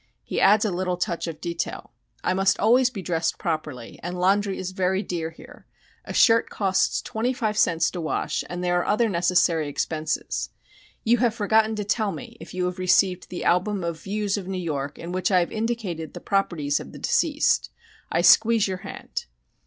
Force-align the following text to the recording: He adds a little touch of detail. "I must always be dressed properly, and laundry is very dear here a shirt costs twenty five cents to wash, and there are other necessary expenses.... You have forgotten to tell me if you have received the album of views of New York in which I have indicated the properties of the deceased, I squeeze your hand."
He 0.23 0.41
adds 0.41 0.65
a 0.65 0.71
little 0.71 0.97
touch 0.97 1.27
of 1.27 1.39
detail. 1.39 1.91
"I 2.23 2.33
must 2.33 2.59
always 2.59 2.89
be 2.89 3.03
dressed 3.03 3.37
properly, 3.37 3.99
and 4.01 4.19
laundry 4.19 4.57
is 4.57 4.71
very 4.71 5.03
dear 5.03 5.29
here 5.29 5.67
a 6.05 6.11
shirt 6.11 6.49
costs 6.49 7.03
twenty 7.03 7.33
five 7.33 7.55
cents 7.55 7.91
to 7.91 8.01
wash, 8.01 8.43
and 8.49 8.63
there 8.63 8.79
are 8.79 8.85
other 8.87 9.07
necessary 9.07 9.67
expenses.... 9.67 10.49
You 11.03 11.17
have 11.19 11.35
forgotten 11.35 11.75
to 11.75 11.83
tell 11.83 12.11
me 12.11 12.35
if 12.39 12.51
you 12.51 12.65
have 12.65 12.79
received 12.79 13.29
the 13.29 13.43
album 13.43 13.83
of 13.83 14.01
views 14.01 14.37
of 14.39 14.47
New 14.47 14.57
York 14.57 14.97
in 14.97 15.11
which 15.11 15.29
I 15.29 15.37
have 15.39 15.51
indicated 15.51 16.15
the 16.15 16.19
properties 16.19 16.79
of 16.79 16.93
the 16.93 16.97
deceased, 16.97 17.69
I 18.11 18.21
squeeze 18.21 18.67
your 18.67 18.77
hand." 18.77 19.27